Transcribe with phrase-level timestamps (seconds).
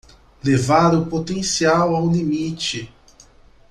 [0.43, 2.91] Levar o potencial ao limite